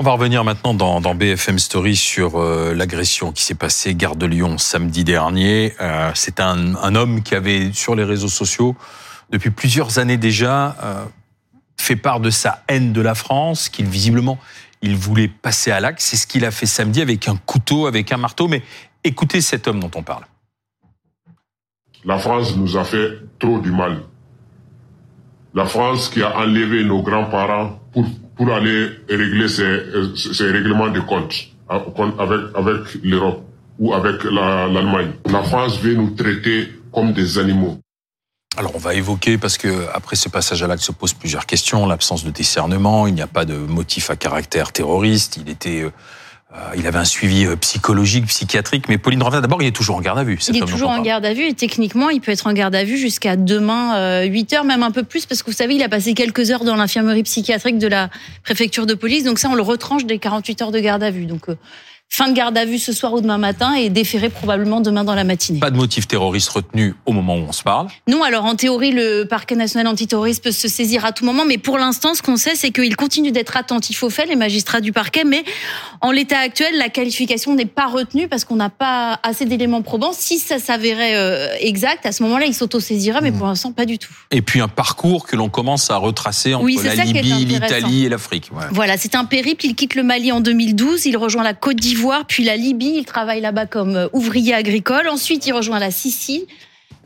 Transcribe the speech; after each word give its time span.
On 0.00 0.02
va 0.02 0.10
revenir 0.10 0.42
maintenant 0.42 0.74
dans, 0.74 1.14
BFM 1.14 1.60
Story 1.60 1.94
sur 1.94 2.40
euh, 2.40 2.74
l'agression 2.74 3.30
qui 3.30 3.44
s'est 3.44 3.54
passée 3.54 3.94
gare 3.94 4.16
de 4.16 4.26
Lyon 4.26 4.58
samedi 4.58 5.04
dernier. 5.04 5.72
Euh, 5.80 6.10
c'est 6.16 6.40
un, 6.40 6.96
homme 6.96 7.22
qui 7.22 7.36
avait 7.36 7.72
sur 7.72 7.94
les 7.94 8.02
réseaux 8.02 8.28
sociaux 8.28 8.74
depuis 9.30 9.50
plusieurs 9.50 10.00
années 10.00 10.16
déjà 10.16 10.76
euh, 10.82 11.04
fait 11.76 11.94
part 11.94 12.18
de 12.18 12.30
sa 12.30 12.64
haine 12.66 12.92
de 12.92 13.00
la 13.00 13.14
France, 13.14 13.68
qu'il 13.68 13.86
visiblement 13.86 14.36
il 14.82 14.96
voulait 14.96 15.28
passer 15.28 15.70
à 15.70 15.78
l'acte. 15.78 16.00
C'est 16.00 16.16
ce 16.16 16.26
qu'il 16.26 16.44
a 16.44 16.50
fait 16.50 16.66
samedi 16.66 17.00
avec 17.00 17.28
un 17.28 17.36
couteau, 17.36 17.86
avec 17.86 18.10
un 18.10 18.16
marteau. 18.16 18.48
Mais 18.48 18.62
écoutez 19.04 19.40
cet 19.40 19.68
homme 19.68 19.78
dont 19.78 19.92
on 19.94 20.02
parle. 20.02 20.24
La 22.04 22.18
France 22.18 22.56
nous 22.56 22.76
a 22.76 22.84
fait 22.84 23.20
trop 23.38 23.60
du 23.60 23.70
mal. 23.70 24.02
La 25.54 25.66
France 25.66 26.08
qui 26.08 26.20
a 26.20 26.36
enlevé 26.36 26.82
nos 26.82 27.00
grands-parents 27.00 27.78
pour 27.92 28.06
pour 28.36 28.52
aller 28.52 28.90
régler 29.08 29.48
ces, 29.48 30.50
règlements 30.50 30.88
de 30.88 31.00
compte 31.00 31.34
avec, 31.68 32.40
avec 32.54 33.02
l'Europe 33.02 33.44
ou 33.78 33.94
avec 33.94 34.24
l'Allemagne. 34.24 35.12
La, 35.26 35.42
France 35.42 35.80
veut 35.80 35.94
nous 35.94 36.10
traiter 36.10 36.68
comme 36.92 37.12
des 37.12 37.38
animaux. 37.38 37.78
Alors 38.56 38.72
on 38.76 38.78
va 38.78 38.94
évoquer, 38.94 39.36
parce 39.36 39.58
que 39.58 39.88
après 39.92 40.14
ce 40.14 40.28
passage 40.28 40.62
à 40.62 40.68
l'acte 40.68 40.82
se 40.82 40.92
posent 40.92 41.14
plusieurs 41.14 41.44
questions, 41.44 41.86
l'absence 41.86 42.24
de 42.24 42.30
discernement, 42.30 43.08
il 43.08 43.14
n'y 43.14 43.22
a 43.22 43.26
pas 43.26 43.44
de 43.44 43.56
motif 43.56 44.10
à 44.10 44.16
caractère 44.16 44.70
terroriste, 44.70 45.38
il 45.38 45.48
était 45.48 45.82
euh, 45.82 45.86
euh, 45.86 45.90
il 46.76 46.86
avait 46.86 46.98
un 46.98 47.04
suivi 47.04 47.46
euh, 47.46 47.56
psychologique, 47.56 48.26
psychiatrique, 48.26 48.88
mais 48.88 48.98
Pauline 48.98 49.22
Ravin, 49.22 49.40
d'abord, 49.40 49.62
il 49.62 49.66
est 49.66 49.72
toujours 49.72 49.96
en 49.96 50.00
garde 50.00 50.18
à 50.18 50.24
vue. 50.24 50.38
Il 50.48 50.56
est 50.56 50.66
toujours 50.66 50.90
en 50.90 51.02
garde 51.02 51.24
à 51.24 51.32
vue 51.32 51.46
et 51.46 51.54
techniquement, 51.54 52.10
il 52.10 52.20
peut 52.20 52.32
être 52.32 52.46
en 52.46 52.52
garde 52.52 52.74
à 52.74 52.84
vue 52.84 52.96
jusqu'à 52.96 53.36
demain, 53.36 54.22
8 54.22 54.52
euh, 54.52 54.56
heures, 54.56 54.64
même 54.64 54.82
un 54.82 54.90
peu 54.90 55.02
plus, 55.02 55.26
parce 55.26 55.42
que 55.42 55.50
vous 55.50 55.56
savez, 55.56 55.74
il 55.74 55.82
a 55.82 55.88
passé 55.88 56.14
quelques 56.14 56.50
heures 56.50 56.64
dans 56.64 56.76
l'infirmerie 56.76 57.22
psychiatrique 57.22 57.78
de 57.78 57.88
la 57.88 58.08
préfecture 58.44 58.86
de 58.86 58.94
police, 58.94 59.24
donc 59.24 59.38
ça, 59.38 59.48
on 59.50 59.54
le 59.54 59.62
retranche 59.62 60.04
des 60.04 60.18
48 60.18 60.62
heures 60.62 60.72
de 60.72 60.80
garde 60.80 61.02
à 61.02 61.10
vue. 61.10 61.26
Donc, 61.26 61.46
fin 62.14 62.28
de 62.28 62.32
garde 62.32 62.56
à 62.56 62.64
vue 62.64 62.78
ce 62.78 62.92
soir 62.92 63.12
ou 63.12 63.20
demain 63.20 63.38
matin 63.38 63.74
et 63.74 63.90
déféré 63.90 64.28
probablement 64.28 64.80
demain 64.80 65.02
dans 65.02 65.16
la 65.16 65.24
matinée. 65.24 65.58
Pas 65.58 65.72
de 65.72 65.76
motif 65.76 66.06
terroriste 66.06 66.48
retenu 66.48 66.94
au 67.06 67.12
moment 67.12 67.34
où 67.34 67.40
on 67.48 67.52
se 67.52 67.64
parle 67.64 67.88
Non, 68.06 68.22
alors 68.22 68.44
en 68.44 68.54
théorie, 68.54 68.92
le 68.92 69.24
parquet 69.24 69.56
national 69.56 69.88
antiterroriste 69.88 70.44
peut 70.44 70.52
se 70.52 70.68
saisir 70.68 71.04
à 71.04 71.10
tout 71.10 71.24
moment, 71.24 71.44
mais 71.44 71.58
pour 71.58 71.76
l'instant, 71.76 72.14
ce 72.14 72.22
qu'on 72.22 72.36
sait, 72.36 72.54
c'est 72.54 72.70
qu'il 72.70 72.94
continue 72.94 73.32
d'être 73.32 73.56
attentif 73.56 74.04
aux 74.04 74.10
faits, 74.10 74.28
les 74.28 74.36
magistrats 74.36 74.80
du 74.80 74.92
parquet, 74.92 75.24
mais 75.24 75.42
en 76.00 76.12
l'état 76.12 76.38
actuel, 76.38 76.78
la 76.78 76.88
qualification 76.88 77.56
n'est 77.56 77.64
pas 77.64 77.86
retenue 77.86 78.28
parce 78.28 78.44
qu'on 78.44 78.56
n'a 78.56 78.70
pas 78.70 79.18
assez 79.24 79.44
d'éléments 79.44 79.82
probants. 79.82 80.12
Si 80.12 80.38
ça 80.38 80.60
s'avérait 80.60 81.16
euh, 81.16 81.48
exact, 81.58 82.06
à 82.06 82.12
ce 82.12 82.22
moment-là, 82.22 82.46
il 82.46 82.54
s'autosaisira, 82.54 83.22
mais 83.22 83.32
mmh. 83.32 83.38
pour 83.38 83.48
l'instant, 83.48 83.72
pas 83.72 83.86
du 83.86 83.98
tout. 83.98 84.12
Et 84.30 84.40
puis 84.40 84.60
un 84.60 84.68
parcours 84.68 85.26
que 85.26 85.34
l'on 85.34 85.48
commence 85.48 85.90
à 85.90 85.96
retracer 85.96 86.54
entre 86.54 86.68
la 86.84 87.04
Libye, 87.04 87.44
l'Italie 87.44 88.04
et 88.04 88.08
l'Afrique. 88.08 88.52
Voilà, 88.70 88.96
c'est 88.96 89.16
un 89.16 89.24
périple. 89.24 89.66
Il 89.66 89.74
quitte 89.74 89.96
le 89.96 90.04
Mali 90.04 90.30
en 90.30 90.40
2012, 90.40 91.06
il 91.06 91.16
rejoint 91.16 91.42
la 91.42 91.54
Côte 91.54 91.76
d'Ivoire 91.76 92.03
puis 92.26 92.44
la 92.44 92.56
Libye. 92.56 92.94
Il 92.96 93.04
travaille 93.04 93.40
là-bas 93.40 93.66
comme 93.66 93.96
euh, 93.96 94.08
ouvrier 94.12 94.54
agricole. 94.54 95.08
Ensuite, 95.08 95.46
il 95.46 95.52
rejoint 95.52 95.78
la 95.78 95.90
Sicile. 95.90 96.42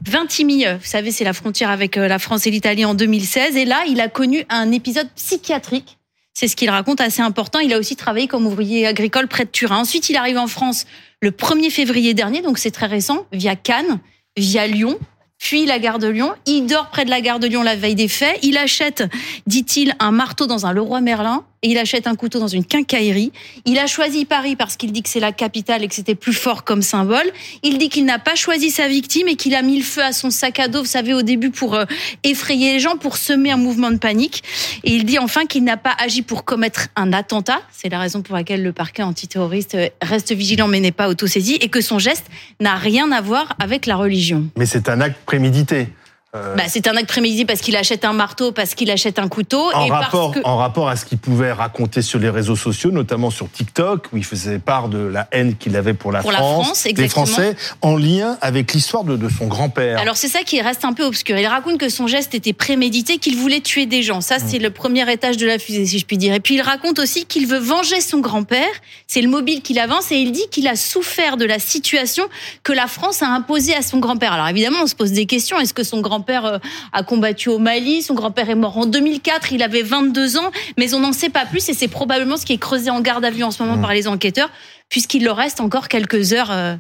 Vintimille, 0.05 0.79
vous 0.81 0.87
savez, 0.87 1.11
c'est 1.11 1.25
la 1.25 1.33
frontière 1.33 1.71
avec 1.71 1.97
euh, 1.97 2.07
la 2.07 2.19
France 2.19 2.47
et 2.47 2.51
l'Italie 2.51 2.85
en 2.85 2.95
2016. 2.95 3.57
Et 3.57 3.65
là, 3.65 3.85
il 3.89 4.01
a 4.01 4.09
connu 4.09 4.45
un 4.49 4.71
épisode 4.73 5.09
psychiatrique. 5.17 5.99
C'est 6.35 6.47
ce 6.47 6.55
qu'il 6.55 6.71
raconte 6.71 7.01
assez 7.01 7.21
important. 7.21 7.59
Il 7.59 7.73
a 7.75 7.79
aussi 7.79 7.97
travaillé 7.97 8.29
comme 8.29 8.47
ouvrier 8.47 8.87
agricole 8.87 9.27
près 9.27 9.45
de 9.45 9.51
Turin. 9.51 9.79
Ensuite, 9.79 10.09
il 10.09 10.17
arrive 10.17 10.39
en 10.39 10.47
France 10.47 10.87
le 11.21 11.33
1er 11.33 11.71
février 11.71 12.15
dernier, 12.15 12.43
donc 12.43 12.59
c'est 12.59 12.71
très 12.71 12.87
récent, 12.87 13.27
via 13.33 13.57
Cannes, 13.57 13.99
via 14.37 14.69
Lyon, 14.69 14.97
puis 15.39 15.67
la 15.67 15.79
gare 15.79 15.99
de 15.99 16.09
Lyon. 16.09 16.33
Il 16.47 16.67
dort 16.67 16.91
près 16.91 17.05
de 17.05 17.11
la 17.11 17.21
gare 17.21 17.39
de 17.39 17.47
Lyon 17.47 17.63
la 17.63 17.77
veille 17.77 17.95
des 17.95 18.09
faits. 18.09 18.39
Il 18.43 18.57
achète, 18.57 19.05
dit-il, 19.47 19.95
un 20.01 20.11
marteau 20.11 20.47
dans 20.47 20.67
un 20.67 20.73
Leroy 20.73 21.01
Merlin 21.01 21.45
et 21.63 21.71
il 21.71 21.79
achète 21.79 22.07
un 22.07 22.15
couteau 22.15 22.39
dans 22.39 22.49
une 22.49 22.65
quincaillerie. 22.65 23.33
Il 23.65 23.79
a 23.79 23.87
choisi 23.87 24.25
Paris 24.25 24.55
parce 24.55 24.77
qu'il 24.77 24.93
dit 24.93 25.03
que 25.03 25.09
c'est 25.09 25.19
la 25.21 25.33
capitale 25.33 25.83
et 25.83 25.89
que 25.89 25.95
c'était 25.95 26.15
plus 26.15 26.33
fort 26.33 26.63
comme 26.63 26.83
symbole. 26.83 27.27
Il 27.65 27.79
dit 27.79 27.89
qu'il 27.89 28.05
n'a 28.05 28.21
pas 28.21 28.37
choisi 28.37 28.71
sa 28.71 28.87
victime 28.87 29.27
et 29.27 29.35
qu'il 29.35 29.57
a 29.57 29.63
mis 29.63 29.79
le 29.79 29.83
feu 29.83 30.03
à 30.03 30.13
son 30.13 30.31
sac 30.31 30.61
à 30.61 30.69
dos, 30.69 30.81
vous 30.81 30.85
savez, 30.85 31.15
au 31.15 31.23
début 31.23 31.51
pour 31.51 31.75
euh, 31.75 31.85
effrayer 32.23 32.75
les 32.75 32.81
gens, 32.81 32.97
pour 32.97 33.17
semer 33.17 33.51
un 33.51 33.57
mouvement 33.57 33.91
de 33.91 33.97
panique. 33.97 34.45
Et 34.85 34.93
il 34.95 35.05
dit 35.05 35.19
enfin 35.19 35.47
qu'il 35.47 35.65
n'a 35.65 35.77
pas 35.77 35.95
agi 35.99 36.23
pour 36.23 36.45
commettre 36.45 36.89
un 36.95 37.13
attentat. 37.13 37.61
C'est 37.73 37.89
la 37.89 37.99
raison 37.99 38.23
pour 38.23 38.37
laquelle 38.37 38.63
le 38.63 38.73
parquet 38.73 39.03
antiterroriste 39.03 39.75
euh, 39.75 39.89
reste 40.01 40.33
vigilant 40.33 40.69
mais 40.69 40.79
n'est 40.79 40.93
pas 40.93 41.09
autosaisi 41.09 41.55
et 41.55 41.69
que 41.69 41.81
son 41.81 41.99
geste 41.99 42.27
n'a 42.61 42.77
rien 42.77 43.11
à 43.11 43.21
voir 43.21 43.57
avec 43.59 43.87
la 43.87 43.97
religion. 43.97 44.49
Mais 44.57 44.67
c'est 44.67 44.89
un 44.89 45.01
acte 45.01 45.19
prémédité. 45.29 45.89
Euh, 46.37 46.57
bah, 46.57 46.65
c'est 46.69 46.87
un 46.87 46.95
acte 46.95 47.09
prémédité 47.09 47.47
parce 47.47 47.61
qu'il 47.61 47.75
achète 47.75 48.05
un 48.05 48.13
marteau, 48.13 48.53
parce 48.53 48.75
qu'il 48.75 48.91
achète 48.91 49.19
un 49.19 49.29
couteau. 49.29 49.73
En, 49.73 49.87
rapport, 49.87 50.35
en 50.45 50.59
rapport 50.59 50.91
à 50.91 50.97
ce 50.97 51.07
qu'il 51.07 51.17
pouvait 51.17 51.53
raconter 51.53 52.03
sur 52.03 52.19
les 52.19 52.29
réseaux 52.29 52.55
sociaux, 52.55 52.91
notamment 52.91 53.31
sur 53.31 53.51
TikTok, 53.51 54.09
où 54.13 54.19
il 54.19 54.25
faisait 54.25 54.59
part 54.59 54.91
de 54.91 54.99
la 54.99 55.27
haine 55.33 55.57
qu'il 55.57 55.75
avait 55.75 55.95
pour 55.95 56.13
la 56.13 56.21
France, 56.21 56.85
des 56.85 57.09
Français, 57.09 57.57
en 57.81 57.97
lien 57.97 58.37
avec 58.43 58.75
l'histoire 58.75 59.05
de, 59.05 59.17
de, 59.17 59.31
son 59.31 59.47
grand-père. 59.47 59.99
Alors 59.99 60.19
c'est 60.19 60.29
ça 60.29 60.41
qui 60.41 60.61
reste 60.61 60.85
un 60.85 60.93
peu 60.93 61.05
obscur. 61.05 61.39
Il 61.39 61.47
raconte 61.47 61.79
que 61.79 61.89
son 61.89 62.07
geste 62.07 62.35
était 62.35 62.53
prémédité, 62.53 63.17
qu'il 63.17 63.39
voulait 63.39 63.61
tuer 63.61 63.87
des 63.87 64.03
gens. 64.03 64.21
Ça, 64.21 64.39
c'est 64.39 64.59
mm. 64.59 64.65
le 64.65 64.71
premier 64.71 65.11
étage 65.11 65.39
de 65.39 65.47
la 65.47 65.59
fusée, 65.59 65.87
si 65.87 65.99
je 65.99 66.05
puis 66.05 66.19
dire. 66.19 66.35
Et 66.35 66.41
puis 66.41 66.57
il 66.57 66.61
raconte 66.61 66.99
aussi 66.99 67.25
qu'il 67.25 67.47
veut 67.47 67.59
venger 67.59 68.03
son 68.03 68.19
grand-père. 68.19 68.69
C'est 69.07 69.23
le 69.23 69.31
mobile 69.31 69.63
qu'il 69.63 69.79
avance 69.79 70.13
et 70.13 70.17
il 70.17 70.33
dit 70.33 70.47
qu'il 70.51 70.69
a 70.69 70.77
souffert 70.77 71.39
de 71.39 71.47
la 71.47 71.59
situation 71.59 72.25
que 72.65 72.75
la 72.75 72.87
France 72.87 73.23
a 73.23 73.29
imposée 73.29 73.75
à 73.75 73.81
son 73.81 73.99
grand-père. 73.99 74.35
Alors 74.35 74.49
évidemment, 74.49 74.81
on 74.83 74.87
se 74.87 74.95
pose 74.95 75.13
des 75.13 75.25
questions. 75.25 75.59
Est-ce 75.59 75.73
que 75.73 75.85
son 75.85 76.03
grand 76.03 76.18
grand-père 76.19 76.45
euh, 76.45 76.59
a 76.93 77.03
combattu 77.05 77.49
au 77.49 77.59
Mali, 77.59 78.03
son 78.03 78.15
grand-père 78.15 78.51
est 78.51 78.57
mort 78.57 78.77
en 78.77 78.87
2004, 78.87 79.53
il 79.53 79.63
avait 79.63 79.83
22 79.83 80.37
ans, 80.39 80.51
mais 80.77 80.95
on 80.95 81.01
n'en 81.01 81.13
sait 81.13 81.29
pas 81.29 81.47
plus 81.47 81.69
et 81.69 81.75
c'est 81.75 81.89
probablement 81.89 82.37
ce 82.37 82.45
qui 82.45 82.55
est 82.55 82.59
creusé 82.59 82.91
en 82.91 83.01
garde 83.01 83.25
à 83.25 83.31
vue 83.31 83.45
en 83.45 83.51
ce 83.51 83.63
moment 83.63 83.77
mmh. 83.77 83.83
par 83.83 83.93
les 83.93 84.09
enquêteurs, 84.09 84.51
puisqu'il 84.89 85.25
leur 85.25 85.37
reste 85.37 85.61
encore 85.61 85.87
quelques 85.87 86.33
heures 86.33 86.51
euh, 86.51 86.75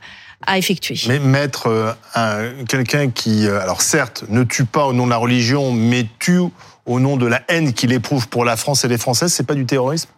à 0.47 0.59
effectuer. 0.59 0.99
Mais 1.07 1.21
mettre 1.21 1.95
euh, 2.17 2.53
quelqu'un 2.69 3.11
qui, 3.11 3.47
alors 3.47 3.81
certes, 3.81 4.25
ne 4.29 4.43
tue 4.43 4.65
pas 4.65 4.87
au 4.87 4.93
nom 4.93 5.07
de 5.07 5.11
la 5.11 5.17
religion, 5.17 5.73
mais 5.73 6.07
tue 6.19 6.41
au 6.87 7.01
nom 7.01 7.17
de 7.17 7.27
la 7.27 7.43
haine 7.49 7.73
qu'il 7.73 7.93
éprouve 7.93 8.29
pour 8.29 8.45
la 8.45 8.57
France 8.57 8.85
et 8.85 8.89
les 8.89 8.99
Françaises, 8.99 9.33
c'est 9.33 9.47
pas 9.47 9.55
du 9.55 9.67
terrorisme? 9.67 10.09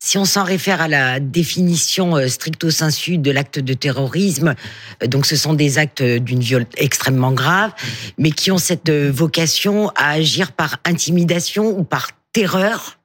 Si 0.00 0.16
on 0.16 0.24
s'en 0.24 0.44
réfère 0.44 0.80
à 0.80 0.88
la 0.88 1.20
définition 1.20 2.16
euh, 2.16 2.28
stricto 2.28 2.70
sensu 2.70 3.18
de 3.18 3.30
l'acte 3.30 3.58
de 3.58 3.74
terrorisme, 3.74 4.54
euh, 5.02 5.06
donc 5.06 5.26
ce 5.26 5.36
sont 5.36 5.54
des 5.54 5.78
actes 5.78 6.02
d'une 6.02 6.40
viol 6.40 6.66
extrêmement 6.76 7.32
grave, 7.32 7.72
mais 8.16 8.30
qui 8.30 8.50
ont 8.50 8.58
cette 8.58 8.88
euh, 8.88 9.10
vocation 9.12 9.88
à 9.96 10.10
agir 10.10 10.52
par 10.52 10.78
intimidation 10.84 11.76
ou 11.76 11.84
par 11.84 12.10
terreur. 12.32 12.98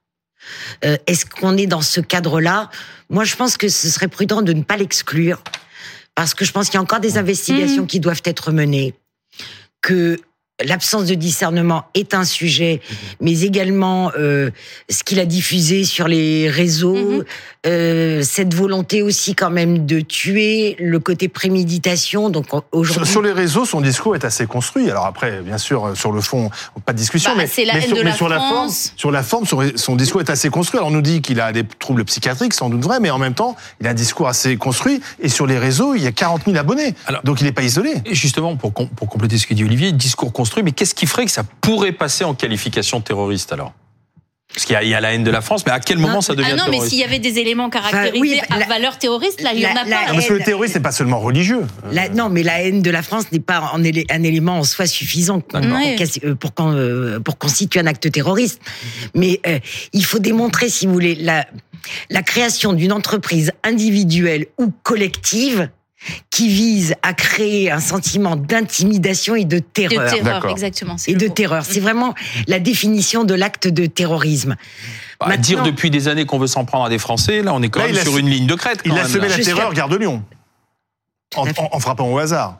Est-ce 0.81 1.25
qu'on 1.25 1.55
est 1.55 1.67
dans 1.67 1.81
ce 1.81 2.01
cadre-là? 2.01 2.69
Moi, 3.09 3.23
je 3.23 3.37
pense 3.37 3.55
que 3.55 3.69
ce 3.69 3.87
serait 3.87 4.09
prudent 4.09 4.41
de 4.41 4.51
ne 4.51 4.61
pas 4.61 4.75
l'exclure, 4.75 5.41
parce 6.15 6.33
que 6.33 6.43
je 6.43 6.51
pense 6.51 6.65
qu'il 6.65 6.75
y 6.75 6.79
a 6.79 6.81
encore 6.81 6.99
des 6.99 7.17
investigations 7.17 7.83
mmh. 7.83 7.87
qui 7.87 8.01
doivent 8.01 8.21
être 8.25 8.51
menées, 8.51 8.93
que 9.79 10.19
l'absence 10.63 11.05
de 11.05 11.15
discernement 11.15 11.85
est 11.95 12.13
un 12.13 12.23
sujet, 12.23 12.79
mais 13.19 13.41
également 13.41 14.11
euh, 14.17 14.51
ce 14.89 15.03
qu'il 15.03 15.19
a 15.19 15.25
diffusé 15.25 15.83
sur 15.83 16.07
les 16.07 16.47
réseaux, 16.49 16.95
mhm. 16.95 17.23
euh, 17.65 18.21
cette 18.23 18.53
volonté 18.53 19.01
aussi 19.01 19.33
quand 19.33 19.49
même 19.49 19.85
de 19.87 19.99
tuer, 19.99 20.75
le 20.79 20.99
côté 20.99 21.27
préméditation. 21.27 22.29
Donc 22.29 22.47
aujourd'hui, 22.71 23.11
sur, 23.11 23.23
les 23.23 23.31
réseaux, 23.31 23.65
son 23.65 23.81
discours 23.81 24.15
est 24.15 24.25
assez 24.25 24.45
construit. 24.45 24.89
Alors 24.91 25.07
après, 25.07 25.41
bien 25.41 25.57
sûr, 25.57 25.93
sur 25.95 26.11
le 26.11 26.21
fond, 26.21 26.51
pas 26.85 26.93
de 26.93 26.97
discussion, 26.99 27.31
bah, 27.35 27.43
mais, 27.57 27.65
la 27.65 27.73
mais, 27.73 27.81
sur, 27.81 28.03
la, 28.03 28.13
sur 28.13 28.29
la 28.29 28.39
forme, 28.39 28.69
sur 28.95 29.11
la 29.11 29.23
forme, 29.23 29.45
son, 29.75 29.95
discours 29.95 30.21
est 30.21 30.29
assez 30.29 30.49
construit. 30.49 30.77
Alors 30.77 30.89
on 30.89 30.93
nous 30.93 31.01
dit 31.01 31.21
qu'il 31.21 31.41
a 31.41 31.51
des 31.51 31.63
troubles 31.63 32.05
psychiatriques, 32.05 32.53
sans 32.53 32.69
doute 32.69 32.83
vrai, 32.83 32.99
mais 32.99 33.09
en 33.09 33.19
même 33.19 33.33
temps, 33.33 33.55
il 33.81 33.87
a 33.87 33.89
un 33.89 33.95
discours 33.95 34.27
assez 34.27 34.55
construit. 34.57 35.01
Et 35.19 35.29
sur 35.29 35.47
les 35.47 35.57
réseaux, 35.57 35.95
il 35.95 36.03
y 36.03 36.07
a 36.07 36.11
40 36.11 36.43
000 36.45 36.57
abonnés, 36.57 36.93
donc 37.23 37.41
il 37.41 37.45
n'est 37.45 37.51
pas 37.51 37.63
isolé. 37.63 37.91
Et 38.05 38.13
justement, 38.13 38.55
pour, 38.55 38.71
pour 38.71 39.09
compléter 39.09 39.39
ce 39.39 39.47
que 39.47 39.55
dit 39.55 39.63
Olivier, 39.63 39.91
discours 39.91 40.31
construit, 40.31 40.42
mais 40.63 40.71
qu'est-ce 40.71 40.95
qui 40.95 41.07
ferait 41.07 41.25
que 41.25 41.31
ça 41.31 41.43
pourrait 41.43 41.91
passer 41.91 42.23
en 42.23 42.33
qualification 42.33 43.01
terroriste 43.01 43.51
alors? 43.53 43.73
Parce 44.53 44.65
qu'il 44.65 44.87
y, 44.87 44.93
a 44.93 45.01
la 45.01 45.13
haine 45.13 45.23
de 45.23 45.31
la 45.31 45.41
France, 45.41 45.65
mais 45.65 45.71
à 45.71 45.79
quel 45.79 45.97
moment 45.97 46.21
ça 46.21 46.35
devient 46.35 46.51
ah 46.51 46.55
non, 46.55 46.65
mais 46.69 46.79
s'il 46.79 46.99
y 46.99 47.03
avait 47.03 47.17
des 47.17 47.39
éléments 47.39 47.71
caractérisés 47.71 48.39
à 48.51 48.59
valeur 48.67 48.99
terroriste, 48.99 49.41
là, 49.41 49.51
il 49.51 49.61
y 49.61 49.65
en 49.65 49.71
a 49.71 49.83
pas. 49.83 50.13
parce 50.13 50.27
que 50.27 50.33
le 50.33 50.43
terrorisme 50.43 50.77
n'est 50.77 50.83
pas 50.83 50.91
seulement 50.91 51.19
religieux. 51.19 51.65
non, 52.13 52.29
mais 52.29 52.43
la 52.43 52.61
haine 52.61 52.83
de 52.83 52.91
la 52.91 53.01
France 53.01 53.31
n'est 53.31 53.39
pas 53.39 53.71
un, 53.73 53.83
élément 53.83 54.59
en 54.59 54.63
soi 54.63 54.85
suffisant 54.85 55.39
pour, 55.39 55.59
euh, 55.59 56.35
pour, 56.35 56.51
euh, 56.59 57.19
pour, 57.19 57.39
constituer 57.39 57.79
un 57.79 57.87
acte 57.87 58.11
terroriste. 58.11 58.61
Mais 59.15 59.39
euh, 59.47 59.57
il 59.91 60.05
faut 60.05 60.19
démontrer, 60.19 60.69
si 60.69 60.85
vous 60.85 60.93
voulez, 60.93 61.15
la, 61.15 61.47
la 62.11 62.21
création 62.21 62.73
d'une 62.73 62.91
entreprise 62.91 63.51
individuelle 63.63 64.45
ou 64.59 64.71
collective 64.83 65.69
qui 66.29 66.49
vise 66.49 66.95
à 67.01 67.13
créer 67.13 67.71
un 67.71 67.79
sentiment 67.79 68.35
d'intimidation 68.35 69.35
et 69.35 69.45
de 69.45 69.59
terreur. 69.59 70.11
De 70.11 70.17
terreur, 70.17 70.49
exactement. 70.49 70.95
Et 71.07 71.15
de 71.15 71.27
terreur. 71.27 71.63
C'est 71.65 71.79
vraiment 71.79 72.13
la 72.47 72.59
définition 72.59 73.23
de 73.23 73.33
l'acte 73.33 73.67
de 73.67 73.85
terrorisme. 73.85 74.55
Bah, 75.19 75.37
dire 75.37 75.63
depuis 75.63 75.89
des 75.89 76.07
années 76.07 76.25
qu'on 76.25 76.39
veut 76.39 76.47
s'en 76.47 76.65
prendre 76.65 76.85
à 76.85 76.89
des 76.89 76.99
Français, 76.99 77.41
là, 77.41 77.53
on 77.53 77.61
est 77.61 77.69
quand 77.69 77.85
même 77.85 77.95
sur 77.95 78.17
une 78.17 78.29
ligne 78.29 78.47
de 78.47 78.55
crête. 78.55 78.79
il 78.85 78.91
a 78.97 79.05
semé 79.07 79.29
la 79.29 79.37
terreur, 79.37 79.73
Gare 79.73 79.89
de 79.89 79.97
Lyon. 79.97 80.23
en, 81.35 81.79
frappant 81.79 82.11
au 82.11 82.17
hasard. 82.17 82.59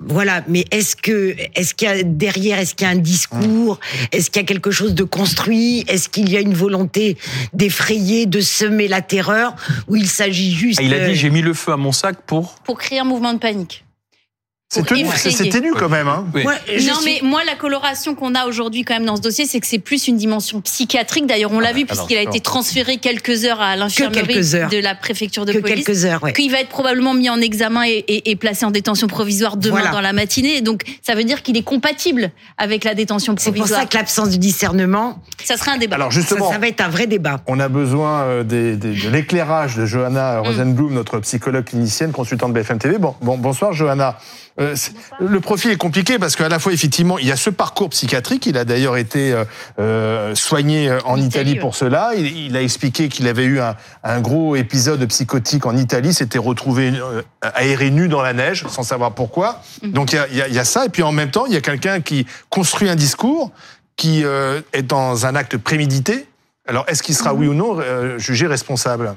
Voilà, 0.00 0.42
mais 0.48 0.64
est-ce 0.70 0.96
que 0.96 1.36
est-ce 1.54 1.74
qu'il 1.74 1.88
y 1.88 1.90
a 1.90 2.02
derrière, 2.02 2.58
est-ce 2.58 2.74
qu'il 2.74 2.86
y 2.86 2.90
a 2.90 2.92
un 2.92 2.96
discours, 2.96 3.78
est-ce 4.12 4.30
qu'il 4.30 4.40
y 4.40 4.44
a 4.44 4.48
quelque 4.48 4.70
chose 4.70 4.94
de 4.94 5.04
construit, 5.04 5.84
est-ce 5.88 6.08
qu'il 6.08 6.30
y 6.30 6.36
a 6.36 6.40
une 6.40 6.54
volonté 6.54 7.18
d'effrayer, 7.52 8.26
de 8.26 8.40
semer 8.40 8.88
la 8.88 9.02
terreur, 9.02 9.54
ou 9.88 9.96
il 9.96 10.08
s'agit 10.08 10.52
juste 10.52 10.78
ah, 10.80 10.84
Il 10.84 10.94
a 10.94 11.06
dit 11.06 11.14
j'ai 11.14 11.30
mis 11.30 11.42
le 11.42 11.52
feu 11.52 11.72
à 11.72 11.76
mon 11.76 11.92
sac 11.92 12.16
pour 12.26 12.54
pour 12.64 12.78
créer 12.78 13.00
un 13.00 13.04
mouvement 13.04 13.34
de 13.34 13.38
panique. 13.38 13.84
C'est 14.72 14.84
tenu, 14.84 15.72
quand 15.72 15.88
même. 15.88 16.06
Hein. 16.06 16.26
non, 16.32 16.94
mais 17.04 17.18
moi, 17.24 17.42
la 17.44 17.56
coloration 17.56 18.14
qu'on 18.14 18.36
a 18.36 18.46
aujourd'hui 18.46 18.84
quand 18.84 18.94
même 18.94 19.04
dans 19.04 19.16
ce 19.16 19.20
dossier, 19.20 19.44
c'est 19.44 19.58
que 19.58 19.66
c'est 19.66 19.80
plus 19.80 20.06
une 20.06 20.16
dimension 20.16 20.60
psychiatrique. 20.60 21.26
D'ailleurs, 21.26 21.50
on 21.50 21.58
l'a 21.58 21.70
ah, 21.70 21.72
vu 21.72 21.86
puisqu'il 21.86 22.16
a 22.16 22.22
été 22.22 22.38
transféré 22.38 22.98
quelques 22.98 23.44
heures 23.44 23.60
à 23.60 23.74
l'infirmerie 23.74 24.36
de 24.36 24.80
la 24.80 24.94
préfecture 24.94 25.44
de 25.44 25.54
que 25.54 25.58
police. 25.58 25.84
Quelques 25.84 26.04
heures, 26.04 26.22
ouais. 26.22 26.32
Qu'il 26.32 26.52
va 26.52 26.60
être 26.60 26.68
probablement 26.68 27.14
mis 27.14 27.28
en 27.28 27.40
examen 27.40 27.82
et, 27.84 28.36
placé 28.36 28.64
en 28.64 28.70
détention 28.70 29.08
provisoire 29.08 29.56
demain 29.56 29.90
dans 29.90 30.00
la 30.00 30.12
matinée. 30.12 30.60
Donc, 30.60 30.84
ça 31.02 31.16
veut 31.16 31.24
dire 31.24 31.42
qu'il 31.42 31.56
est 31.56 31.64
compatible 31.64 32.30
avec 32.56 32.84
la 32.84 32.94
détention 32.94 33.34
provisoire. 33.34 33.66
C'est 33.66 33.74
pour 33.74 33.80
ça 33.80 33.86
que 33.86 33.96
l'absence 33.96 34.30
de 34.30 34.36
discernement. 34.36 35.20
Ça 35.42 35.56
serait 35.56 35.72
un 35.72 35.78
débat. 35.78 35.96
Alors 35.96 36.12
justement, 36.12 36.52
ça, 36.52 36.58
va 36.58 36.68
être 36.68 36.80
un 36.80 36.88
vrai 36.88 37.08
débat. 37.08 37.40
On 37.48 37.58
a 37.58 37.68
besoin 37.68 38.22
euh, 38.22 38.44
de 38.44 39.08
l'éclairage 39.10 39.74
de 39.74 39.84
Johanna 39.84 40.40
mm. 40.40 40.46
Rosenblum, 40.46 40.94
notre 40.94 41.18
psychologue 41.18 41.64
clinicienne, 41.64 42.12
consultante 42.12 42.52
BFM 42.52 42.78
TV. 42.78 42.98
Bon, 42.98 43.16
bon 43.20 43.36
bonsoir 43.36 43.72
Johanna. 43.72 44.16
Euh, 44.58 44.74
le 45.20 45.40
profil 45.40 45.70
est 45.70 45.76
compliqué 45.76 46.18
parce 46.18 46.36
qu'à 46.36 46.48
la 46.48 46.58
fois, 46.58 46.72
effectivement, 46.72 47.18
il 47.18 47.26
y 47.26 47.32
a 47.32 47.36
ce 47.36 47.50
parcours 47.50 47.90
psychiatrique. 47.90 48.46
Il 48.46 48.56
a 48.56 48.64
d'ailleurs 48.64 48.96
été 48.96 49.32
euh, 49.32 49.44
euh 49.78 50.34
soigné 50.34 50.90
en 51.04 51.16
Italie 51.16 51.56
pour 51.56 51.74
cela. 51.74 52.12
Il, 52.16 52.26
il 52.36 52.56
a 52.56 52.62
expliqué 52.62 53.08
qu'il 53.08 53.26
avait 53.28 53.44
eu 53.44 53.60
un, 53.60 53.76
un, 54.04 54.20
gros 54.20 54.56
épisode 54.56 55.04
psychotique 55.06 55.66
en 55.66 55.76
Italie, 55.76 56.12
s'était 56.12 56.38
retrouvé 56.38 56.92
aéré 57.42 57.90
nu 57.90 58.08
dans 58.08 58.22
la 58.22 58.32
neige, 58.32 58.66
sans 58.68 58.82
savoir 58.82 59.12
pourquoi. 59.12 59.62
Mhm. 59.82 59.92
Donc 59.92 60.12
il 60.12 60.16
y, 60.16 60.18
a, 60.18 60.28
il, 60.28 60.36
y 60.36 60.42
a, 60.42 60.48
il 60.48 60.54
y 60.54 60.58
a, 60.58 60.64
ça. 60.64 60.86
Et 60.86 60.88
puis 60.88 61.02
en 61.02 61.12
même 61.12 61.30
temps, 61.30 61.46
il 61.46 61.52
y 61.52 61.56
a 61.56 61.60
quelqu'un 61.60 62.00
qui 62.00 62.26
construit 62.48 62.88
un 62.88 62.96
discours 62.96 63.52
qui 63.96 64.24
est 64.72 64.82
dans 64.82 65.26
un 65.26 65.34
acte 65.34 65.58
prémédité. 65.58 66.26
Alors 66.66 66.84
est-ce 66.88 67.02
qu'il 67.02 67.14
sera, 67.14 67.32
mhm. 67.32 67.40
oui 67.40 67.46
ou 67.48 67.54
non, 67.54 67.78
jugé 68.18 68.46
responsable? 68.46 69.14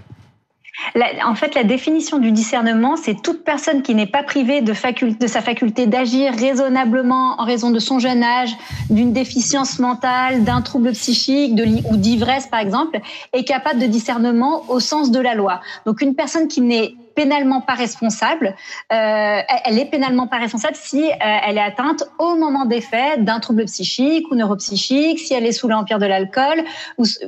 En 1.26 1.36
fait, 1.36 1.56
la 1.56 1.64
définition 1.64 2.18
du 2.18 2.32
discernement, 2.32 2.96
c'est 2.96 3.22
toute 3.22 3.44
personne 3.44 3.84
qui 3.84 3.96
n'est 3.96 4.08
pas 4.08 4.24
privée 4.24 4.62
de, 4.62 4.74
sa 4.74 5.42
faculté 5.42 5.86
d'agir 5.86 6.34
raisonnablement 6.34 7.40
en 7.40 7.46
raison 7.46 7.72
de 7.72 7.80
son 7.80 8.00
jeune 8.00 8.24
âge, 8.24 8.56
d'une 8.90 9.14
déficience 9.14 9.80
mentale, 9.80 10.44
d'un 10.44 10.62
trouble 10.62 10.92
psychique 10.94 11.60
ou 11.90 11.98
d'ivresse, 11.98 12.48
par 12.48 12.60
exemple, 12.60 13.00
est 13.34 13.44
capable 13.44 13.80
de 13.80 13.86
discernement 13.86 14.64
au 14.70 14.80
sens 14.80 15.12
de 15.12 15.20
la 15.20 15.36
loi. 15.36 15.62
Donc, 15.86 16.02
une 16.02 16.16
personne 16.16 16.48
qui 16.48 16.62
n'est 16.62 16.96
pénalement 17.16 17.62
pas 17.62 17.74
responsable. 17.74 18.56
Euh, 18.92 19.40
elle 19.66 19.80
est 19.80 19.90
pénalement 19.90 20.28
pas 20.28 20.38
responsable 20.38 20.76
si 20.76 21.04
euh, 21.04 21.16
elle 21.20 21.58
est 21.58 21.62
atteinte 21.62 22.04
au 22.20 22.36
moment 22.36 22.66
des 22.66 22.82
faits 22.82 23.24
d'un 23.24 23.40
trouble 23.40 23.66
psychique 23.66 24.30
ou 24.32 24.36
neuropsychique, 24.36 25.20
si 25.20 25.34
elle 25.34 25.46
est 25.46 25.52
sous 25.52 25.68
l'empire 25.68 26.00
de 26.00 26.06
l'alcool. 26.06 26.64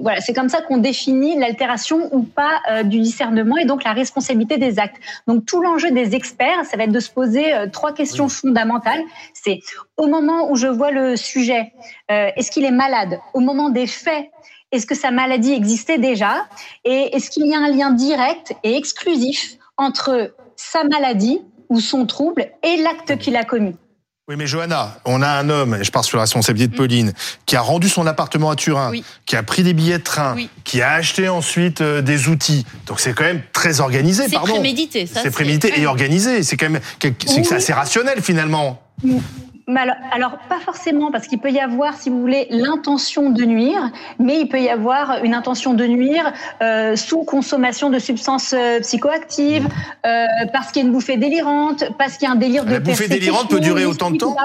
Voilà, 0.02 0.22
c'est 0.22 0.34
comme 0.34 0.50
ça 0.50 0.62
qu'on 0.62 0.78
définit 0.78 1.38
l'altération 1.38 2.10
ou 2.14 2.24
pas 2.24 2.62
euh, 2.70 2.84
du 2.84 3.00
discernement 3.00 3.58
et 3.58 3.66
donc 3.66 3.84
la 3.84 3.94
responsabilité 3.94 4.58
des 4.58 4.80
actes. 4.80 4.98
Donc 5.28 5.46
tout 5.46 5.62
l'enjeu 5.62 5.92
des 5.92 6.16
experts, 6.16 6.66
ça 6.66 6.78
va 6.78 6.84
être 6.84 6.92
de 6.92 7.00
se 7.00 7.10
poser 7.10 7.54
trois 7.72 7.94
questions 7.94 8.28
fondamentales. 8.30 9.02
C'est 9.34 9.60
au 9.98 10.08
moment 10.08 10.50
où 10.52 10.56
je 10.56 10.68
vois 10.68 10.92
le 10.92 11.16
sujet, 11.16 11.74
est-ce 12.10 12.52
qu'il 12.52 12.66
est 12.66 12.72
malade? 12.72 13.20
Au 13.34 13.40
moment 13.40 13.70
des 13.70 13.88
faits, 13.88 14.30
est-ce 14.72 14.86
que 14.86 14.96
sa 14.96 15.12
maladie 15.12 15.54
existait 15.54 15.98
déjà? 15.98 16.48
Et 16.84 17.16
est-ce 17.16 17.30
qu'il 17.30 17.48
y 17.48 17.56
a 17.56 17.60
un 17.60 17.70
lien 17.70 17.92
direct 17.92 18.54
et 18.64 18.76
exclusif 18.76 19.58
entre 19.77 20.33
sa 20.56 20.83
maladie 20.83 21.39
ou 21.69 21.80
son 21.80 22.06
trouble 22.06 22.48
et 22.63 22.77
l'acte 22.77 23.18
qu'il 23.18 23.36
a 23.36 23.44
commis. 23.44 23.75
Oui, 24.27 24.36
mais 24.38 24.48
Johanna, 24.48 24.98
on 25.06 25.22
a 25.22 25.27
un 25.27 25.50
homme, 25.50 25.75
et 25.75 25.83
je 25.83 25.92
pars 25.92 26.04
sur 26.04 26.18
la 26.18 26.24
responsabilité 26.24 26.69
de 26.69 26.74
mm. 26.74 26.77
Pauline, 26.77 27.13
qui 27.45 27.56
a 27.56 27.62
rendu 27.62 27.88
son 27.88 28.07
appartement 28.07 28.50
à 28.50 28.56
Turin, 28.56 28.92
qui 29.27 29.36
a 29.36 29.44
pris 29.44 29.62
des 29.62 29.74
billets 29.74 30.00
de 30.00 30.04
train, 30.04 30.36
qui 30.63 30.81
a 30.81 30.94
acheté 30.94 31.30
ensuite 31.30 31.81
euh, 31.81 32.01
des 32.01 32.27
outils. 32.27 32.66
Donc 32.88 33.00
c'est 33.00 33.13
quand 33.13 33.24
même 33.24 33.44
très 33.54 33.81
organisé, 33.81 34.27
pardon. 34.30 34.48
C'est 34.48 34.54
prémédité, 34.54 35.06
ça. 35.06 35.22
C'est 35.22 35.30
prémédité 35.30 35.80
et 35.80 35.86
organisé. 35.86 36.42
C'est 36.42 36.57
quand 36.57 36.72
même, 36.72 36.81
c'est 37.27 37.54
assez 37.54 37.74
rationnel 37.74 38.24
finalement. 38.24 38.81
Alors, 39.67 40.38
pas 40.47 40.59
forcément, 40.59 41.12
parce 41.12 41.27
qu'il 41.27 41.39
peut 41.39 41.51
y 41.51 41.59
avoir, 41.59 41.95
si 41.95 42.09
vous 42.09 42.21
voulez, 42.21 42.47
l'intention 42.51 43.31
de 43.31 43.44
nuire, 43.45 43.91
mais 44.19 44.39
il 44.41 44.47
peut 44.47 44.62
y 44.62 44.69
avoir 44.69 45.23
une 45.23 45.33
intention 45.33 45.73
de 45.73 45.85
nuire 45.85 46.31
euh, 46.62 46.95
sous 46.95 47.23
consommation 47.23 47.89
de 47.89 47.97
substances 47.97 48.53
euh, 48.53 48.79
psychoactives, 48.81 49.67
euh, 50.06 50.25
parce 50.53 50.71
qu'il 50.71 50.83
y 50.83 50.85
a 50.85 50.88
une 50.88 50.94
bouffée 50.94 51.17
délirante, 51.17 51.85
parce 51.97 52.17
qu'il 52.17 52.27
y 52.27 52.29
a 52.29 52.33
un 52.33 52.38
délire 52.38 52.65
de 52.65 52.73
La 52.73 52.79
bouffée 52.79 53.07
délirante 53.07 53.50
peut 53.50 53.59
durer 53.59 53.85
autant 53.85 54.12
de 54.12 54.17
temps 54.17 54.35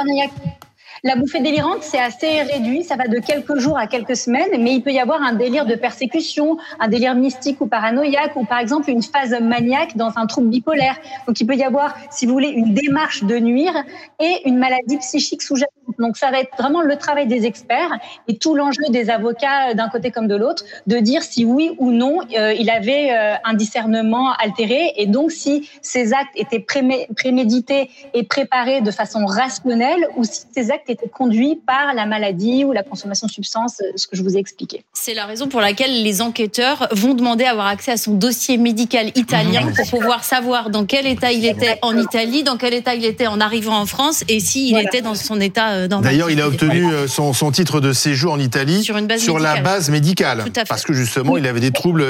la 1.03 1.17
bouffée 1.17 1.41
délirante, 1.41 1.83
c'est 1.83 1.99
assez 1.99 2.43
réduit, 2.43 2.85
ça 2.85 2.97
va 2.97 3.09
de 3.09 3.19
quelques 3.19 3.57
jours 3.57 3.79
à 3.79 3.87
quelques 3.87 4.17
semaines, 4.17 4.51
mais 4.59 4.75
il 4.75 4.83
peut 4.83 4.93
y 4.93 4.99
avoir 4.99 5.23
un 5.23 5.33
délire 5.33 5.65
de 5.65 5.75
persécution, 5.75 6.59
un 6.79 6.89
délire 6.89 7.15
mystique 7.15 7.61
ou 7.61 7.67
paranoïaque, 7.67 8.37
ou 8.37 8.45
par 8.45 8.59
exemple 8.59 8.91
une 8.91 9.03
phase 9.03 9.35
maniaque 9.41 9.97
dans 9.97 10.13
un 10.17 10.27
trouble 10.27 10.49
bipolaire. 10.49 10.97
Donc 11.27 11.41
il 11.41 11.47
peut 11.47 11.57
y 11.57 11.65
avoir, 11.65 11.95
si 12.11 12.27
vous 12.27 12.33
voulez, 12.33 12.49
une 12.49 12.75
démarche 12.75 13.25
de 13.25 13.37
nuire 13.39 13.73
et 14.21 14.47
une 14.47 14.59
maladie 14.59 14.99
psychique 14.99 15.43
sous-jacente. 15.43 15.71
Donc 15.99 16.17
ça 16.17 16.31
va 16.31 16.41
être 16.41 16.57
vraiment 16.59 16.83
le 16.83 16.97
travail 16.97 17.27
des 17.27 17.47
experts 17.47 17.99
et 18.29 18.37
tout 18.37 18.55
l'enjeu 18.55 18.83
des 18.91 19.11
avocats 19.11 19.75
d'un 19.75 19.89
côté 19.89 20.11
comme 20.11 20.29
de 20.29 20.37
l'autre 20.37 20.65
de 20.87 20.99
dire 20.99 21.23
si 21.23 21.45
oui 21.45 21.75
ou 21.79 21.91
non 21.91 22.21
euh, 22.39 22.53
il 22.53 22.71
avait 22.71 23.11
euh, 23.13 23.35
un 23.45 23.55
discernement 23.55 24.33
altéré 24.35 24.93
et 24.97 25.07
donc 25.07 25.33
si 25.33 25.69
ces 25.83 26.13
actes 26.13 26.33
étaient 26.37 26.61
prémédités 26.61 27.91
et 28.15 28.23
préparés 28.23 28.81
de 28.81 28.91
façon 28.91 29.27
rationnelle 29.27 30.07
ou 30.17 30.25
si 30.25 30.45
ces 30.53 30.71
actes 30.71 30.90
été 30.91 31.09
conduit 31.09 31.61
par 31.67 31.95
la 31.95 32.07
maladie 32.07 32.65
ou 32.65 32.73
la 32.73 32.83
consommation 32.83 33.27
de 33.27 33.33
substances, 33.33 33.81
euh, 33.81 33.93
ce 33.97 34.07
que 34.07 34.17
je 34.17 34.23
vous 34.23 34.37
ai 34.37 34.39
expliqué. 34.39 34.85
C'est 34.93 35.15
la 35.15 35.27
raison 35.27 35.49
pour 35.49 35.61
laquelle 35.61 36.03
les 36.03 36.23
enquêteurs 36.23 36.89
vont 36.93 37.15
demander 37.15 37.45
à 37.45 37.51
avoir 37.51 37.67
accès 37.67 37.93
à 37.93 37.97
son 37.97 38.15
dossier 38.15 38.59
médical 38.59 39.09
italien 39.15 39.67
mmh. 39.67 39.75
pour 39.75 40.01
pouvoir 40.01 40.25
savoir 40.25 40.71
dans 40.71 40.85
quel 40.85 41.07
état 41.07 41.33
il 41.33 41.45
était 41.45 41.79
en 41.83 41.97
Italie, 41.97 42.43
dans 42.43 42.57
quel 42.57 42.75
état 42.75 42.95
il 42.95 43.05
était 43.05 43.27
en 43.27 43.41
arrivant 43.41 43.79
en 43.79 43.87
France 43.87 44.25
et 44.29 44.41
s'il 44.41 44.79
était 44.79 45.03
dans 45.03 45.15
son 45.15 45.41
état 45.41 45.71
euh, 45.71 45.89
D'ailleurs, 45.89 46.31
il 46.31 46.41
a 46.41 46.47
obtenu 46.47 46.93
euh, 46.93 47.09
son, 47.09 47.33
son, 47.33 47.51
titre 47.51 47.81
de 47.81 47.93
séjour 47.93 48.33
en 48.33 48.39
Italie 48.39 48.85
sur, 48.85 49.39
la 49.39 49.61
base 49.61 49.91
médicale. 49.91 50.45
Parce 50.69 50.83
que 50.83 50.93
justement, 50.93 51.37
il 51.37 51.47
avait 51.47 51.61
des 51.61 51.73
troubles 51.73 52.05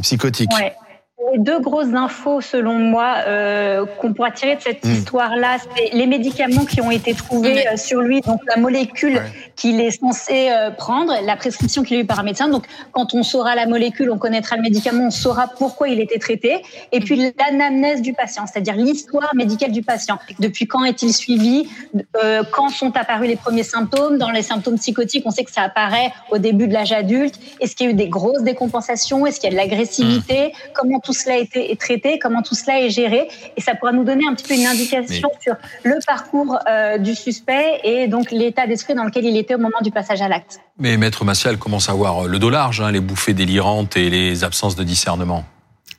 psychotiques 0.00 0.50
deux 1.38 1.60
grosses 1.60 1.94
infos, 1.94 2.40
selon 2.40 2.74
moi, 2.74 3.16
euh, 3.26 3.86
qu'on 4.00 4.12
pourra 4.12 4.30
tirer 4.30 4.56
de 4.56 4.60
cette 4.60 4.84
hmm. 4.84 4.92
histoire-là, 4.92 5.56
c'est 5.76 5.94
les 5.94 6.06
médicaments 6.06 6.64
qui 6.64 6.80
ont 6.80 6.90
été 6.90 7.14
trouvés 7.14 7.66
euh, 7.66 7.76
sur 7.76 8.00
lui, 8.00 8.20
donc 8.20 8.40
la 8.46 8.56
molécule 8.56 9.20
qu'il 9.56 9.80
est 9.80 9.90
censé 9.90 10.50
euh, 10.50 10.70
prendre, 10.70 11.14
la 11.24 11.36
prescription 11.36 11.82
qu'il 11.82 11.96
a 11.96 12.00
eue 12.00 12.06
par 12.06 12.20
un 12.20 12.22
médecin. 12.22 12.48
Donc, 12.48 12.64
quand 12.92 13.14
on 13.14 13.22
saura 13.22 13.54
la 13.54 13.66
molécule, 13.66 14.10
on 14.10 14.18
connaîtra 14.18 14.56
le 14.56 14.62
médicament, 14.62 15.06
on 15.06 15.10
saura 15.10 15.48
pourquoi 15.58 15.88
il 15.88 16.00
était 16.00 16.18
traité. 16.18 16.62
Et 16.90 17.00
puis, 17.00 17.18
hmm. 17.18 17.32
l'anamnèse 17.38 18.02
du 18.02 18.12
patient, 18.12 18.46
c'est-à-dire 18.46 18.76
l'histoire 18.76 19.34
médicale 19.34 19.72
du 19.72 19.82
patient. 19.82 20.18
Depuis 20.38 20.66
quand 20.66 20.84
est-il 20.84 21.12
suivi 21.12 21.68
euh, 22.22 22.42
Quand 22.50 22.68
sont 22.68 22.96
apparus 22.96 23.28
les 23.28 23.36
premiers 23.36 23.62
symptômes? 23.62 24.18
Dans 24.18 24.30
les 24.30 24.42
symptômes 24.42 24.78
psychotiques, 24.78 25.24
on 25.26 25.30
sait 25.30 25.44
que 25.44 25.52
ça 25.52 25.62
apparaît 25.62 26.12
au 26.30 26.38
début 26.38 26.68
de 26.68 26.72
l'âge 26.72 26.92
adulte. 26.92 27.38
Est-ce 27.60 27.76
qu'il 27.76 27.86
y 27.86 27.88
a 27.88 27.92
eu 27.92 27.96
des 27.96 28.08
grosses 28.08 28.42
décompensations? 28.42 29.26
Est-ce 29.26 29.40
qu'il 29.40 29.52
y 29.52 29.52
a 29.52 29.56
de 29.56 29.60
l'agressivité? 29.62 30.48
Hmm. 30.48 30.70
Comment 30.74 31.00
tout 31.00 31.11
cela 31.12 31.36
a 31.36 31.38
été 31.38 31.74
traité, 31.76 32.18
comment 32.18 32.42
tout 32.42 32.54
cela 32.54 32.80
est 32.80 32.90
géré. 32.90 33.28
Et 33.56 33.60
ça 33.60 33.74
pourra 33.74 33.92
nous 33.92 34.04
donner 34.04 34.24
un 34.28 34.34
petit 34.34 34.46
peu 34.46 34.54
une 34.54 34.66
indication 34.66 35.30
sur 35.40 35.54
le 35.84 35.94
parcours 36.06 36.58
euh, 36.68 36.98
du 36.98 37.14
suspect 37.14 37.80
et 37.84 38.08
donc 38.08 38.30
l'état 38.30 38.66
d'esprit 38.66 38.94
dans 38.94 39.04
lequel 39.04 39.24
il 39.24 39.36
était 39.36 39.54
au 39.54 39.58
moment 39.58 39.80
du 39.82 39.90
passage 39.90 40.22
à 40.22 40.28
l'acte. 40.28 40.60
Mais 40.78 40.96
Maître 40.96 41.24
Massial 41.24 41.58
commence 41.58 41.88
à 41.88 41.92
voir 41.92 42.24
le 42.26 42.38
dos 42.38 42.50
large, 42.50 42.80
hein, 42.80 42.90
les 42.90 43.00
bouffées 43.00 43.34
délirantes 43.34 43.96
et 43.96 44.10
les 44.10 44.44
absences 44.44 44.76
de 44.76 44.84
discernement. 44.84 45.44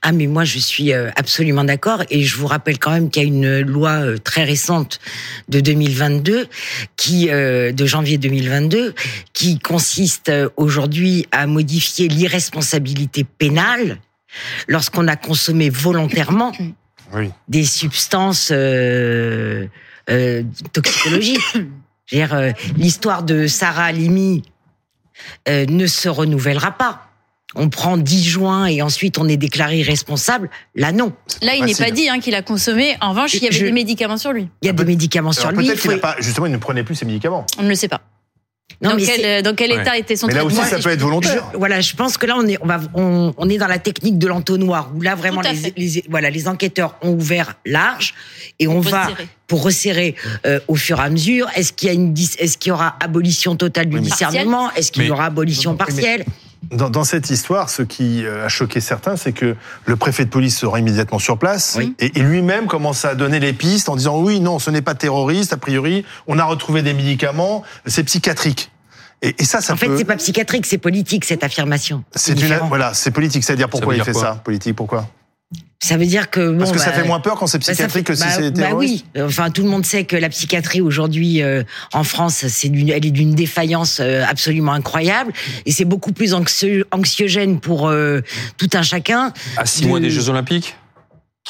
Ah 0.06 0.12
mais 0.12 0.28
moi 0.28 0.44
je 0.44 0.60
suis 0.60 0.92
euh, 0.92 1.12
absolument 1.16 1.64
d'accord 1.64 2.04
et 2.10 2.24
je 2.24 2.36
vous 2.36 2.46
rappelle 2.48 2.78
quand 2.78 2.92
même 2.92 3.10
qu'il 3.10 3.24
y 3.24 3.26
a 3.26 3.28
une 3.28 3.62
loi 3.62 3.92
euh, 3.92 4.18
très 4.18 4.44
récente 4.44 5.00
de 5.48 5.62
2022 5.62 6.48
qui 6.98 7.30
euh, 7.30 7.72
de 7.72 7.86
janvier 7.86 8.18
2022 8.18 8.96
qui 9.32 9.60
consiste 9.60 10.30
aujourd'hui 10.58 11.26
à 11.32 11.48
modifier 11.48 12.10
l'irresponsabilité 12.10 13.24
pénale 13.24 13.98
lorsqu'on 14.68 15.08
a 15.08 15.16
consommé 15.16 15.70
volontairement 15.70 16.52
Oui. 17.14 17.30
des 17.48 17.64
substances 17.66 18.50
euh, 18.52 19.68
euh, 20.10 20.44
toxicologiques. 20.72 21.40
Euh, 22.14 22.52
l'histoire 22.78 23.24
de 23.24 23.48
Sarah 23.48 23.86
Halimi 23.86 24.44
euh, 25.48 25.66
ne 25.68 25.88
se 25.88 26.10
renouvellera 26.10 26.72
pas. 26.74 27.08
On 27.56 27.70
prend 27.70 27.98
10 27.98 28.24
joints 28.28 28.66
et 28.68 28.82
ensuite 28.84 29.18
on 29.18 29.28
est 29.28 29.38
déclaré 29.38 29.80
irresponsable. 29.80 30.50
Là, 30.76 30.92
non. 30.92 31.14
Là, 31.42 31.56
il 31.56 31.64
n'est 31.66 31.74
pas 31.74 31.90
dit 31.92 32.10
hein, 32.10 32.20
qu'il 32.20 32.36
a 32.36 32.42
consommé. 32.44 32.96
En 33.02 33.12
revanche, 33.12 33.34
il 33.36 33.42
y 33.44 33.48
avait 33.48 33.56
Je- 33.58 33.66
des 33.66 33.72
médicaments 33.72 34.18
sur 34.18 34.32
lui. 34.34 34.48
Il 34.62 34.66
y 34.68 34.70
a 34.70 34.74
des 34.74 34.86
médicaments 34.86 35.32
sur 35.32 35.48
Alors 35.48 35.60
lui. 35.60 35.66
peut-être 35.66 35.82
qu'il 35.82 35.90
faut- 35.92 35.96
n'a 35.96 36.02
pas, 36.02 36.16
justement, 36.20 36.46
il 36.46 36.52
ne 36.52 36.58
prenait 36.58 36.84
plus 36.84 36.94
ses 36.96 37.06
médicaments. 37.06 37.46
On 37.58 37.64
ne 37.64 37.70
le 37.70 37.76
sait 37.76 37.88
pas. 37.88 38.02
Non, 38.82 38.92
dans, 38.92 38.96
mais 38.98 39.04
quel, 39.06 39.44
dans 39.44 39.56
quel 39.56 39.72
Ouais. 39.72 39.82
état 39.82 39.98
était 39.98 40.16
son 40.16 40.28
Mais 40.28 40.34
là 40.34 40.44
aussi, 40.46 40.56
ça 40.58 40.80
peut 40.80 40.90
être 40.90 41.02
volontaire. 41.02 41.46
Je- 41.54 41.58
voilà, 41.58 41.80
je 41.82 41.96
pense 41.96 42.18
que 42.18 42.26
là 42.26 42.36
on 42.38 42.46
est 42.48 42.58
on 42.62 42.66
va 42.68 42.80
on, 42.94 43.34
on 43.38 43.50
est 43.50 43.58
dans 43.58 43.68
la 43.68 43.80
technique 43.80 44.18
de 44.18 44.28
l'entonnoir 44.28 44.92
où 44.96 45.02
là 45.02 45.16
vraiment 45.16 45.42
les, 45.42 45.74
les- 45.78 46.04
voilà 46.10 46.30
les 46.30 46.48
enquêteurs 46.48 46.96
ont 47.02 47.12
ouvert 47.12 47.56
large 47.66 48.14
et 48.60 48.68
on 48.68 48.80
va 48.80 49.10
pour 49.48 49.64
resserrer 49.64 50.16
euh, 50.46 50.60
au 50.68 50.76
fur 50.76 51.00
et 51.00 51.04
à 51.04 51.10
mesure. 51.10 51.48
Est-ce 51.56 51.72
qu'il 51.74 51.88
y 51.88 51.92
a 51.92 51.94
une 51.94 52.14
dis- 52.14 52.36
est-ce 52.40 52.58
qu'il 52.58 52.70
y 52.70 52.74
aura 52.74 52.96
abolition 53.00 53.56
totale 53.56 53.88
du 53.88 53.98
Oui, 53.98 54.02
discernement? 54.04 54.72
Est-ce 54.74 54.92
qu'il 54.92 55.04
y 55.06 55.12
aura 55.12 55.26
abolition 55.26 55.76
partielle? 55.76 56.26
Dans, 56.72 56.90
dans 56.90 57.04
cette 57.04 57.30
histoire, 57.30 57.70
ce 57.70 57.82
qui 57.82 58.26
euh, 58.26 58.46
a 58.46 58.50
choqué 58.50 58.80
certains, 58.80 59.16
c'est 59.18 59.34
que 59.34 59.56
le 59.86 59.96
préfet 59.96 60.26
de 60.26 60.30
police 60.30 60.58
sera 60.58 60.80
immédiatement 60.80 61.20
sur 61.20 61.38
place 61.38 61.76
Oui. 61.78 61.96
et, 62.00 62.18
et 62.20 62.22
lui-même 62.24 62.68
commence 62.68 63.06
à 63.06 63.16
donner 63.16 63.40
les 63.40 63.54
pistes 63.54 63.90
en 63.90 63.96
disant 63.96 64.20
oui, 64.20 64.40
non, 64.40 64.60
ce 64.60 64.70
n'est 64.72 64.82
pas 64.82 64.96
terroriste, 64.96 65.54
a 65.54 65.58
priori, 65.58 66.06
on 66.28 66.40
a 66.40 66.44
retrouvé 66.44 66.82
des 66.82 66.94
médicaments, 66.94 67.64
c'est 67.86 68.04
psychiatrique. 68.04 68.72
Et, 69.22 69.36
et 69.40 69.46
ça, 69.46 69.62
ça 69.62 69.74
En 69.74 69.78
fait, 69.78 69.98
c'est 69.98 70.06
pas 70.06 70.18
psychiatrique, 70.18 70.66
c'est 70.66 70.78
politique 70.78 71.24
cette 71.26 71.44
affirmation. 71.44 72.04
C'est 72.14 72.40
une, 72.40 72.58
voilà, 72.68 72.94
c'est 72.94 73.12
politique. 73.12 73.44
C'est-à-dire 73.44 73.70
pourquoi 73.70 73.96
il 73.96 74.04
fait 74.04 74.14
ça, 74.14 74.42
politique 74.44 74.76
Pourquoi? 74.76 75.08
Ça 75.86 75.98
veut 75.98 76.06
dire 76.06 76.30
que 76.30 76.50
bon, 76.52 76.60
Parce 76.60 76.72
que 76.72 76.80
ça 76.80 76.92
bah, 76.92 76.94
fait 76.94 77.04
moins 77.08 77.20
peur 77.20 77.36
quand 77.36 77.48
c'est 77.48 77.58
bah, 77.58 77.66
psychiatrique 77.68 78.08
fait- 78.08 78.14
que 78.14 78.16
si 78.16 78.24
bah, 78.24 78.30
c'est 78.36 78.52
bah 78.52 78.62
terroriste. 78.68 79.06
oui, 79.16 79.22
enfin 79.22 79.50
tout 79.50 79.64
le 79.64 79.70
monde 79.70 79.86
sait 79.86 80.06
que 80.06 80.16
la 80.16 80.30
psychiatrie 80.30 80.80
aujourd'hui 80.80 81.42
euh, 81.42 81.64
en 81.92 82.06
France, 82.06 82.46
c'est 82.48 82.70
d'une, 82.70 82.90
elle 82.90 83.06
est 83.06 83.12
d'une 83.12 83.36
défaillance 83.36 83.98
euh, 84.00 84.24
absolument 84.26 84.72
incroyable 84.72 85.34
et 85.66 85.72
c'est 85.74 85.84
beaucoup 85.84 86.14
plus 86.14 86.34
anxiogène 86.92 87.60
pour 87.60 87.90
euh, 87.90 88.22
tout 88.58 88.70
un 88.74 88.82
chacun. 88.82 89.34
À 89.58 89.66
six 89.66 89.82
de- 89.82 89.88
mois 89.88 90.00
des 90.00 90.10
Jeux 90.10 90.30
Olympiques? 90.30 90.76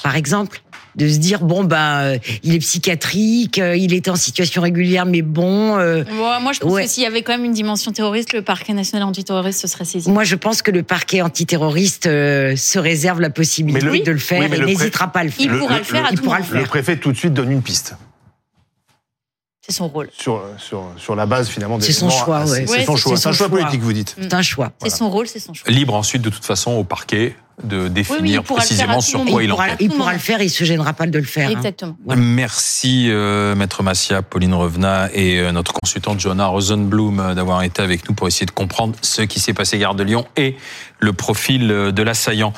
Par 0.01 0.15
exemple, 0.15 0.63
de 0.95 1.07
se 1.07 1.17
dire 1.17 1.41
bon 1.41 1.63
ben 1.63 1.77
euh, 2.01 2.17
il 2.43 2.53
est 2.55 2.59
psychiatrique, 2.59 3.57
euh, 3.59 3.75
il 3.75 3.93
était 3.93 4.09
en 4.11 4.15
situation 4.15 4.61
régulière, 4.61 5.05
mais 5.05 5.21
bon, 5.21 5.77
euh, 5.77 6.03
moi, 6.41 6.51
je 6.53 6.59
pense 6.59 6.71
Ouais. 6.71 6.83
que 6.83 6.89
s'il 6.89 7.03
y 7.03 7.05
avait 7.05 7.21
quand 7.23 7.33
même 7.33 7.45
une 7.45 7.53
dimension 7.53 7.91
terroriste, 7.91 8.33
le 8.33 8.41
parquet 8.41 8.73
national 8.73 9.07
antiterroriste 9.07 9.61
se 9.61 9.67
serait 9.67 9.85
saisi. 9.85 10.09
moi 10.09 10.23
je 10.23 10.35
pense 10.35 10.61
que 10.61 10.71
le 10.71 10.83
parquet 10.83 11.21
antiterroriste 11.21 12.05
euh, 12.07 12.55
se 12.55 12.79
réserve 12.79 13.21
la 13.21 13.29
possibilité 13.29 13.85
le- 13.85 13.99
de 14.01 14.11
le 14.11 14.17
faire 14.17 14.49
oui, 14.49 14.55
et 14.57 14.65
n'hésitera 14.65 15.07
pas 15.11 15.19
à 15.21 15.23
le 15.23 15.29
faire. 15.31 15.53
Il 15.53 15.59
pourra 15.59 15.77
le 15.77 15.83
faire 15.83 16.05
à 16.05 16.09
il 16.11 16.17
tout 16.17 16.23
pourra 16.23 16.37
moment. 16.39 16.49
le 16.51 16.55
Le 16.55 16.59
faire. 16.61 16.69
préfet 16.69 16.97
tout 16.97 17.11
de 17.11 17.17
suite 17.17 17.33
donne 17.33 17.51
une 17.51 17.61
piste 17.61 17.95
C'est 19.65 19.71
son 19.73 19.87
rôle. 19.87 20.09
sur 20.11 20.43
sur 20.57 20.91
sur 20.97 21.15
la 21.15 21.25
base 21.25 21.47
finalement 21.47 21.77
des. 21.77 21.85
C'est 21.85 21.93
son 21.93 22.09
choix, 22.09 22.41
ouais. 22.45 22.65
C'est 22.67 22.69
Ouais, 22.69 22.85
son 22.85 22.95
choix. 22.97 23.15
C'est 23.17 23.29
un 23.29 23.31
choix 23.31 23.47
choix. 23.47 23.57
politique, 23.59 23.81
vous 23.81 23.93
dites. 23.93 24.15
C'est 24.19 24.33
un 24.33 24.41
choix. 24.41 24.73
C'est 24.81 24.89
son 24.89 25.09
rôle, 25.09 25.27
c'est 25.27 25.39
son 25.39 25.53
choix. 25.53 25.71
Libre 25.71 25.93
ensuite, 25.95 26.21
de 26.21 26.29
toute 26.29 26.43
façon, 26.45 26.71
au 26.71 26.83
parquet 26.83 27.35
de 27.63 27.87
définir 27.87 28.41
il 28.41 28.43
pourra 28.43 28.61
le 28.61 28.67
faire 28.67 28.89
à 28.89 28.95
précisément 28.95 29.01
sur 29.01 29.25
quoi 29.25 29.43
il 29.43 29.45
il 29.45 29.49
pourra, 29.51 29.65
enquête. 29.65 29.77
il 29.79 29.89
pourra 29.89 30.13
le 30.13 30.19
faire, 30.19 30.41
il 30.41 30.49
se 30.49 30.63
gênera 30.63 30.93
pas 30.93 31.05
de 31.05 31.17
le 31.19 31.23
faire. 31.25 31.49
hein. 31.49 31.51
Exactement. 31.51 31.95
Voilà. 32.03 32.19
Merci 32.21 33.07
euh, 33.09 33.55
Maître 33.55 33.83
Massia, 33.83 34.21
Pauline 34.23 34.53
Revenat 34.55 35.09
et 35.13 35.39
euh, 35.39 35.51
notre 35.51 35.71
consultante 35.73 36.19
Johanna 36.19 36.47
Rosenblum 36.47 37.19
euh, 37.19 37.33
d'avoir 37.35 37.61
été 37.61 37.81
avec 37.81 38.09
nous 38.09 38.15
pour 38.15 38.27
essayer 38.27 38.47
de 38.47 38.51
comprendre 38.51 38.95
ce 39.01 39.21
qui 39.21 39.39
s'est 39.39 39.53
passé 39.53 39.77
gare 39.77 39.93
de 39.95 40.03
Lyon 40.03 40.25
et 40.35 40.57
le 40.99 41.13
profil 41.13 41.69
euh, 41.71 41.91
de 41.91 42.01
l'assaillant. 42.01 42.53